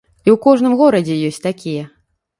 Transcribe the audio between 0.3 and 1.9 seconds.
ў кожным горадзе ёсць такія.